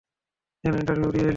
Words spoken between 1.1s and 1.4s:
দিয়ে এলি?